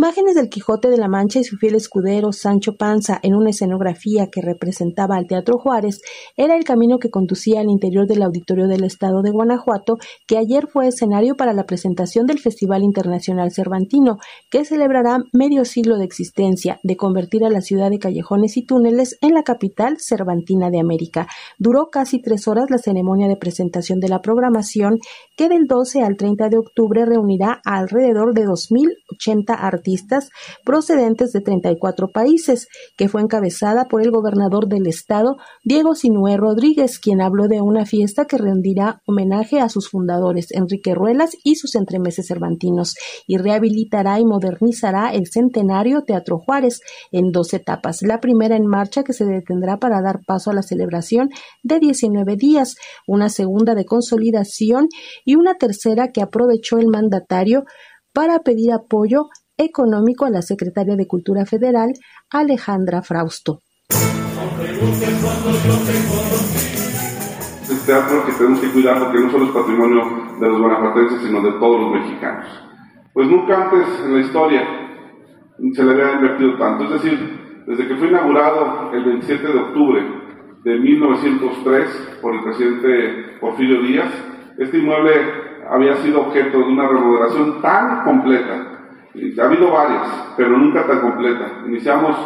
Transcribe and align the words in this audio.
Imágenes 0.00 0.34
del 0.34 0.48
Quijote 0.48 0.88
de 0.88 0.96
la 0.96 1.08
Mancha 1.08 1.40
y 1.40 1.44
su 1.44 1.58
fiel 1.58 1.74
escudero 1.74 2.32
Sancho 2.32 2.74
Panza 2.78 3.20
en 3.22 3.34
una 3.34 3.50
escenografía 3.50 4.28
que 4.28 4.40
representaba 4.40 5.16
al 5.16 5.26
Teatro 5.26 5.58
Juárez 5.58 6.00
era 6.38 6.56
el 6.56 6.64
camino 6.64 6.98
que 6.98 7.10
conducía 7.10 7.60
al 7.60 7.68
interior 7.68 8.06
del 8.06 8.22
Auditorio 8.22 8.66
del 8.66 8.84
Estado 8.84 9.20
de 9.20 9.30
Guanajuato, 9.30 9.98
que 10.26 10.38
ayer 10.38 10.68
fue 10.68 10.88
escenario 10.88 11.36
para 11.36 11.52
la 11.52 11.66
presentación 11.66 12.26
del 12.26 12.38
Festival 12.38 12.82
Internacional 12.82 13.52
Cervantino, 13.52 14.16
que 14.50 14.64
celebrará 14.64 15.18
medio 15.34 15.66
siglo 15.66 15.98
de 15.98 16.06
existencia, 16.06 16.80
de 16.82 16.96
convertir 16.96 17.44
a 17.44 17.50
la 17.50 17.60
ciudad 17.60 17.90
de 17.90 17.98
callejones 17.98 18.56
y 18.56 18.64
túneles 18.64 19.18
en 19.20 19.34
la 19.34 19.42
capital 19.42 19.98
cervantina 19.98 20.70
de 20.70 20.80
América. 20.80 21.28
Duró 21.58 21.90
casi 21.90 22.22
tres 22.22 22.48
horas 22.48 22.70
la 22.70 22.78
ceremonia 22.78 23.28
de 23.28 23.36
presentación 23.36 24.00
de 24.00 24.08
la 24.08 24.22
programación, 24.22 24.98
que 25.36 25.50
del 25.50 25.66
12 25.66 26.00
al 26.00 26.16
30 26.16 26.48
de 26.48 26.56
octubre 26.56 27.04
reunirá 27.04 27.60
a 27.66 27.76
alrededor 27.76 28.32
de 28.32 28.46
2.080 28.46 29.58
artistas 29.58 29.89
procedentes 30.64 31.32
de 31.32 31.40
34 31.40 32.08
países, 32.08 32.68
que 32.96 33.08
fue 33.08 33.22
encabezada 33.22 33.86
por 33.86 34.02
el 34.02 34.10
gobernador 34.10 34.68
del 34.68 34.86
estado, 34.86 35.36
Diego 35.64 35.94
Sinué 35.94 36.36
Rodríguez, 36.36 36.98
quien 36.98 37.20
habló 37.20 37.48
de 37.48 37.60
una 37.60 37.86
fiesta 37.86 38.26
que 38.26 38.38
rendirá 38.38 39.02
homenaje 39.06 39.60
a 39.60 39.68
sus 39.68 39.88
fundadores, 39.88 40.52
Enrique 40.52 40.94
Ruelas 40.94 41.36
y 41.44 41.56
sus 41.56 41.74
entremeses 41.74 42.26
cervantinos, 42.26 42.94
y 43.26 43.36
rehabilitará 43.36 44.20
y 44.20 44.24
modernizará 44.24 45.12
el 45.12 45.26
centenario 45.26 46.02
Teatro 46.02 46.38
Juárez 46.38 46.80
en 47.12 47.32
dos 47.32 47.54
etapas. 47.54 48.02
La 48.02 48.20
primera 48.20 48.56
en 48.56 48.66
marcha 48.66 49.02
que 49.02 49.12
se 49.12 49.24
detendrá 49.24 49.78
para 49.78 50.02
dar 50.02 50.20
paso 50.26 50.50
a 50.50 50.54
la 50.54 50.62
celebración 50.62 51.30
de 51.62 51.78
19 51.80 52.36
días, 52.36 52.76
una 53.06 53.28
segunda 53.28 53.74
de 53.74 53.84
consolidación 53.84 54.88
y 55.24 55.36
una 55.36 55.54
tercera 55.54 56.08
que 56.08 56.22
aprovechó 56.22 56.78
el 56.78 56.88
mandatario 56.88 57.64
para 58.12 58.40
pedir 58.40 58.72
apoyo 58.72 59.28
económico 59.60 60.24
a 60.24 60.30
la 60.30 60.40
secretaria 60.40 60.96
de 60.96 61.06
Cultura 61.06 61.44
Federal, 61.44 61.92
Alejandra 62.30 63.02
Frausto. 63.02 63.58
Es 67.68 67.86
teatro 67.86 68.24
que 68.24 68.32
tenemos 68.32 68.60
que 68.60 68.70
cuidar 68.70 68.98
porque 68.98 69.20
no 69.20 69.30
solo 69.30 69.44
es 69.44 69.50
patrimonio 69.50 70.00
de 70.40 70.48
los 70.48 70.60
guanajuatenses, 70.60 71.22
sino 71.22 71.42
de 71.42 71.52
todos 71.58 71.80
los 71.80 71.92
mexicanos. 71.92 72.46
Pues 73.12 73.28
nunca 73.28 73.64
antes 73.64 73.86
en 74.04 74.14
la 74.14 74.20
historia 74.20 74.62
se 75.74 75.84
le 75.84 75.90
había 75.92 76.14
invertido 76.14 76.56
tanto. 76.56 76.84
Es 76.84 77.02
decir, 77.02 77.64
desde 77.66 77.86
que 77.86 77.96
fue 77.96 78.08
inaugurado 78.08 78.92
el 78.94 79.04
27 79.04 79.46
de 79.46 79.58
octubre 79.58 80.02
de 80.64 80.78
1903 80.78 82.18
por 82.22 82.34
el 82.34 82.42
presidente 82.44 83.38
Porfirio 83.40 83.82
Díaz, 83.82 84.10
este 84.58 84.78
inmueble 84.78 85.12
había 85.70 85.96
sido 85.96 86.22
objeto 86.22 86.58
de 86.58 86.64
una 86.64 86.88
remodelación 86.88 87.60
tan 87.60 88.04
completa 88.04 88.79
ha 89.14 89.44
habido 89.44 89.70
varias, 89.70 90.34
pero 90.36 90.50
nunca 90.56 90.86
tan 90.86 91.00
completa. 91.00 91.62
Iniciamos 91.66 92.16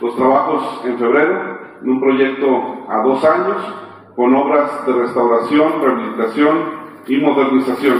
los 0.00 0.16
trabajos 0.16 0.82
en 0.84 0.98
febrero, 0.98 1.58
en 1.82 1.90
un 1.90 2.00
proyecto 2.00 2.86
a 2.88 3.02
dos 3.02 3.24
años, 3.24 3.56
con 4.16 4.34
obras 4.34 4.86
de 4.86 4.92
restauración, 4.92 5.72
rehabilitación 5.80 6.58
y 7.06 7.16
modernización. 7.18 7.98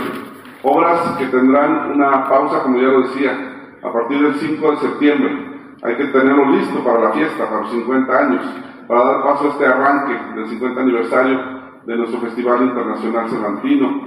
Obras 0.63 1.17
que 1.19 1.27
tendrán 1.27 1.93
una 1.93 2.29
pausa, 2.29 2.63
como 2.63 2.79
ya 2.79 2.89
lo 2.89 3.03
decía, 3.03 3.79
a 3.83 3.93
partir 3.93 4.23
del 4.23 4.35
5 4.35 4.71
de 4.71 4.77
septiembre. 4.77 5.53
Hay 5.83 5.97
que 5.97 6.05
tenerlo 6.07 6.47
listo 6.51 6.85
para 6.85 7.01
la 7.01 7.13
fiesta, 7.13 7.49
para 7.49 7.63
los 7.63 7.71
50 7.71 8.19
años, 8.19 8.45
para 8.87 9.05
dar 9.05 9.23
paso 9.25 9.47
a 9.47 9.49
este 9.49 9.67
arranque 9.67 10.35
del 10.37 10.47
50 10.49 10.81
aniversario 10.81 11.41
de 11.85 11.97
nuestro 11.97 12.21
Festival 12.21 12.63
Internacional 12.63 13.29
Cervantino 13.29 14.03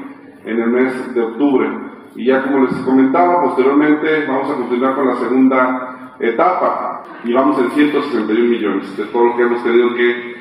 en 0.45 0.61
el 0.61 0.70
mes 0.70 1.14
de 1.14 1.22
octubre. 1.22 1.70
Y 2.16 2.25
ya 2.25 2.44
como 2.44 2.66
les 2.66 2.75
comentaba, 2.77 3.44
posteriormente 3.44 4.25
vamos 4.25 4.49
a 4.52 4.55
continuar 4.55 4.95
con 4.95 5.08
la 5.08 5.16
segunda 5.16 6.16
etapa 6.19 7.03
y 7.23 7.33
vamos 7.33 7.59
en 7.59 7.71
161 7.71 8.49
millones 8.49 8.97
de 8.97 9.05
todo 9.05 9.25
lo 9.25 9.35
que 9.35 9.44
hemos 9.44 9.63
tenido 9.63 9.94
que 9.95 10.36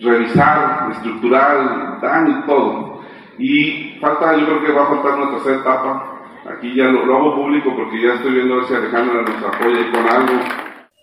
revisar, 0.00 0.90
estructurar, 0.92 2.00
dan 2.00 2.30
y 2.30 2.46
todo. 2.46 3.00
Y 3.38 3.98
falta, 4.00 4.36
yo 4.38 4.46
creo 4.46 4.64
que 4.64 4.72
va 4.72 4.84
a 4.84 4.88
faltar 4.88 5.18
una 5.18 5.30
tercera 5.32 5.60
etapa. 5.60 6.12
Aquí 6.56 6.74
ya 6.74 6.84
lo, 6.84 7.02
hago 7.14 7.34
público 7.34 7.70
porque 7.76 8.00
ya 8.00 8.14
estoy 8.14 8.34
viendo 8.34 8.62
si 8.64 8.74
Alejandra 8.74 9.22
nos 9.22 9.42
apoya 9.42 9.90
con 9.92 10.08
algo. 10.08 10.44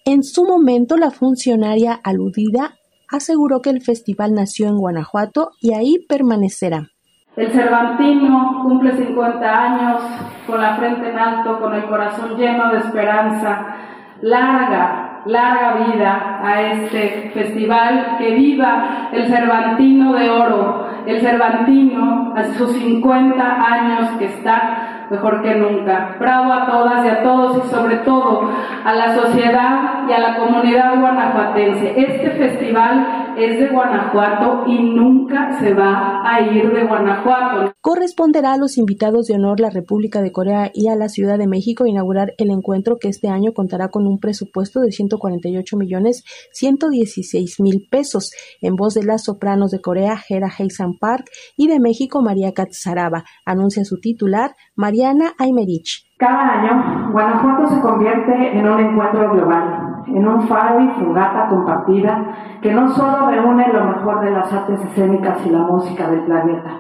En 0.05 0.23
su 0.23 0.45
momento, 0.45 0.97
la 0.97 1.11
funcionaria 1.11 1.99
aludida 2.03 2.75
aseguró 3.09 3.61
que 3.61 3.69
el 3.69 3.81
festival 3.81 4.33
nació 4.33 4.67
en 4.67 4.77
Guanajuato 4.77 5.51
y 5.61 5.73
ahí 5.73 6.05
permanecerá. 6.07 6.92
El 7.35 7.51
Cervantino 7.51 8.59
cumple 8.61 8.91
50 8.91 9.63
años 9.63 10.03
con 10.45 10.61
la 10.61 10.75
frente 10.75 11.09
en 11.09 11.17
alto, 11.17 11.59
con 11.59 11.73
el 11.73 11.85
corazón 11.85 12.37
lleno 12.37 12.69
de 12.69 12.77
esperanza. 12.77 13.75
Larga, 14.21 15.21
larga 15.25 15.73
vida 15.85 16.39
a 16.43 16.61
este 16.61 17.31
festival. 17.33 18.17
Que 18.19 18.35
viva 18.35 19.09
el 19.11 19.25
Cervantino 19.25 20.13
de 20.13 20.29
Oro, 20.29 20.87
el 21.07 21.21
Cervantino 21.21 22.33
a 22.35 22.43
sus 22.53 22.71
50 22.73 23.43
años 23.43 24.09
que 24.19 24.25
está 24.25 25.07
mejor 25.09 25.41
que 25.41 25.55
nunca. 25.55 26.15
Bravo 26.19 26.53
a 26.53 26.67
todas 26.67 27.03
y 27.03 27.09
a 27.09 27.23
todos 27.23 27.65
y 27.65 27.69
sobre 27.69 27.97
todo 27.97 28.47
a 28.85 28.93
la 28.93 29.15
sociedad 29.15 30.07
y 30.07 30.13
a 30.13 30.19
la 30.19 30.37
comunidad 30.37 30.99
guanajuatense. 30.99 31.95
Este 31.97 32.29
festival 32.29 33.22
es 33.37 33.59
de 33.59 33.69
Guanajuato 33.69 34.63
y 34.67 34.77
nunca 34.77 35.59
se 35.59 35.73
va 35.73 36.21
a 36.23 36.41
ir 36.41 36.71
de 36.71 36.85
Guanajuato. 36.85 37.73
Corresponderá 37.81 38.53
a 38.53 38.57
los 38.57 38.77
invitados 38.77 39.27
de 39.27 39.35
honor 39.35 39.59
la 39.59 39.69
República 39.69 40.21
de 40.21 40.31
Corea 40.31 40.71
y 40.73 40.87
a 40.87 40.95
la 40.95 41.09
Ciudad 41.09 41.37
de 41.37 41.47
México 41.47 41.85
inaugurar 41.85 42.33
el 42.37 42.49
encuentro 42.49 42.97
que 42.99 43.09
este 43.09 43.29
año 43.29 43.53
contará 43.53 43.89
con 43.89 44.07
un 44.07 44.19
presupuesto 44.19 44.79
de 44.79 44.91
148 44.91 45.77
millones 45.77 46.23
116 46.53 47.59
mil 47.59 47.87
pesos, 47.89 48.31
en 48.61 48.75
voz 48.75 48.93
de 48.93 49.03
las 49.03 49.23
sopranos 49.23 49.71
de 49.71 49.81
Corea 49.81 50.17
Hera 50.27 50.49
Heisan 50.57 50.97
Park 50.99 51.25
y 51.57 51.67
de 51.67 51.79
México 51.79 52.21
María 52.21 52.53
Katsaraba, 52.53 53.23
anuncia 53.45 53.85
su 53.85 53.99
titular 53.99 54.51
Mariana 54.75 55.33
Aymerich. 55.37 56.05
Cada 56.17 56.61
año, 56.61 57.11
Guanajuato 57.11 57.67
se 57.67 57.81
convierte 57.81 58.57
en 58.57 58.67
un 58.67 58.79
encuentro 58.79 59.33
global, 59.33 59.82
en 60.07 60.27
un 60.27 60.47
faro 60.47 60.81
y 60.81 60.89
fugata 60.89 61.47
compartida 61.49 62.59
que 62.61 62.73
no 62.73 62.89
solo 62.89 63.29
reúne 63.29 63.71
lo 63.71 63.85
mejor 63.85 64.21
de 64.21 64.31
las 64.31 64.51
artes 64.51 64.83
escénicas 64.83 65.45
y 65.45 65.49
la 65.49 65.59
música 65.59 66.09
del 66.09 66.21
planeta, 66.21 66.71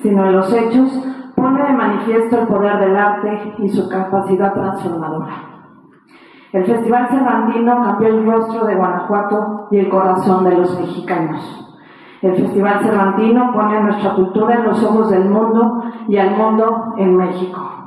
sino 0.00 0.26
en 0.26 0.36
los 0.36 0.52
hechos 0.52 1.06
pone 1.34 1.62
de 1.62 1.72
manifiesto 1.72 2.40
el 2.40 2.46
poder 2.46 2.78
del 2.78 2.96
arte 2.96 3.54
y 3.58 3.68
su 3.68 3.88
capacidad 3.88 4.52
transformadora. 4.52 5.56
El 6.52 6.64
Festival 6.64 7.08
Cervantino 7.08 7.82
cambió 7.82 8.08
el 8.08 8.26
rostro 8.26 8.64
de 8.64 8.76
Guanajuato 8.76 9.68
y 9.70 9.78
el 9.78 9.88
corazón 9.88 10.44
de 10.44 10.56
los 10.56 10.78
mexicanos. 10.80 11.66
El 12.22 12.34
Festival 12.34 12.80
Cervantino 12.80 13.52
pone 13.52 13.82
nuestra 13.82 14.14
cultura 14.14 14.54
en 14.54 14.64
los 14.64 14.82
ojos 14.82 15.10
del 15.10 15.28
mundo 15.28 15.82
y 16.08 16.16
al 16.16 16.36
mundo 16.36 16.94
en 16.96 17.16
México. 17.16 17.85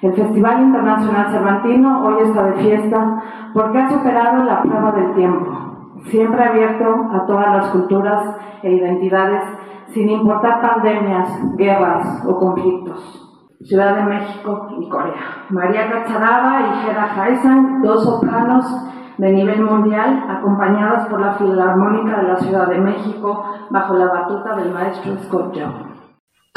El 0.00 0.14
Festival 0.14 0.60
Internacional 0.62 1.28
Cervantino 1.28 2.04
hoy 2.04 2.22
está 2.22 2.44
de 2.44 2.52
fiesta 2.62 3.22
porque 3.52 3.78
ha 3.78 3.90
superado 3.90 4.44
la 4.44 4.62
prueba 4.62 4.92
del 4.92 5.12
tiempo, 5.14 5.50
siempre 6.04 6.44
abierto 6.44 6.84
a 7.12 7.26
todas 7.26 7.56
las 7.56 7.70
culturas 7.70 8.36
e 8.62 8.70
identidades 8.70 9.42
sin 9.88 10.08
importar 10.08 10.60
pandemias, 10.60 11.28
guerras 11.56 12.24
o 12.24 12.38
conflictos. 12.38 13.24
Ciudad 13.60 13.96
de 13.96 14.04
México 14.04 14.68
y 14.78 14.88
Corea. 14.88 15.46
María 15.50 15.90
Cacharaba 15.90 16.60
y 16.60 16.88
Hera 16.88 17.12
Haisan, 17.16 17.82
dos 17.82 18.04
sopranos 18.04 18.66
de 19.16 19.32
nivel 19.32 19.62
mundial, 19.62 20.26
acompañadas 20.28 21.08
por 21.08 21.20
la 21.20 21.32
Filarmónica 21.32 22.18
de 22.18 22.28
la 22.28 22.36
Ciudad 22.36 22.68
de 22.68 22.78
México 22.78 23.42
bajo 23.70 23.94
la 23.94 24.06
batuta 24.06 24.54
del 24.54 24.72
maestro 24.72 25.16
Scott 25.24 25.52
Young. 25.54 26.07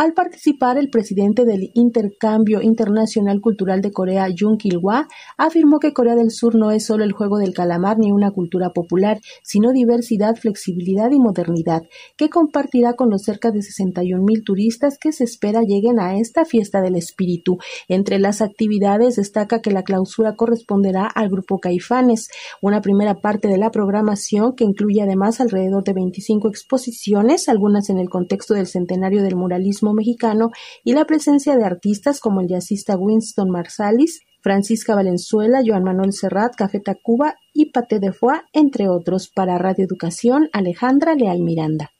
Al 0.02 0.14
participar, 0.14 0.80
el 0.80 0.90
presidente 0.90 1.46
del 1.46 1.70
Intercambio 1.76 2.64
Internacional 2.64 3.40
Cultural 3.40 3.82
de 3.82 3.92
Corea, 3.92 4.26
Jung 4.36 4.58
Il-hwa, 4.64 5.08
afirmó 5.38 5.78
que 5.78 5.94
Corea 5.94 6.16
del 6.16 6.32
Sur 6.32 6.56
no 6.56 6.72
es 6.72 6.88
solo 6.88 7.04
el 7.04 7.12
juego 7.12 7.38
del 7.38 7.54
calamar 7.54 8.00
ni 8.00 8.12
una 8.12 8.32
cultura 8.32 8.72
popular, 8.72 9.20
sino 9.44 9.72
diversidad, 9.72 10.38
flexibilidad 10.38 11.12
y 11.12 11.20
modernidad, 11.20 11.84
que 12.18 12.32
compartirá 12.32 12.94
con 12.94 13.12
los 13.12 13.22
cerca 13.22 13.52
de 13.52 13.62
61 13.62 14.24
mil 14.24 14.44
turistas 14.44 14.98
que 14.98 15.12
se 15.12 15.24
espera 15.24 15.62
lleguen 15.62 16.00
a 16.00 16.18
esta 16.18 16.46
fiesta 16.46 16.82
del 16.82 16.96
espíritu. 16.96 17.60
Entre 17.88 18.18
las 18.18 18.42
actividades 18.42 19.18
destaca 19.18 19.62
que 19.62 19.70
la 19.70 19.84
clausura 19.84 20.36
corresponderá 20.36 21.06
al 21.06 21.30
grupo 21.30 21.60
Caifanes, 21.60 22.30
una 22.60 22.82
primera 22.82 23.22
parte 23.22 23.50
de 23.50 23.60
la 23.60 23.70
programación 23.70 24.56
que 24.56 24.64
incluye 24.64 25.04
además 25.04 25.40
alrededor 25.40 25.84
de 25.84 25.94
25 25.94 26.48
exposiciones, 26.48 27.48
algunas 27.48 27.92
en 27.92 28.00
el 28.00 28.10
contexto 28.10 28.56
del 28.56 28.66
centenario 28.66 29.22
del 29.22 29.36
muralismo 29.36 29.91
mexicano 29.94 30.50
y 30.84 30.94
la 30.94 31.06
presencia 31.06 31.56
de 31.56 31.66
artistas 31.66 32.20
como 32.20 32.42
el 32.42 32.48
jazzista 32.48 32.98
Winston 32.98 33.50
Marsalis, 33.50 34.22
Francisca 34.42 34.96
Valenzuela, 34.96 35.62
Joan 35.66 35.84
Manuel 35.84 36.14
Serrat, 36.14 36.56
Café 36.56 36.80
Tacuba 36.80 37.36
y 37.54 37.72
Paté 37.72 38.00
de 38.00 38.12
Foix, 38.12 38.42
entre 38.54 38.90
otros. 38.90 39.30
Para 39.30 39.58
Radio 39.58 39.86
Educación, 39.86 40.50
Alejandra 40.52 41.14
Leal 41.14 41.42
Miranda. 41.42 41.92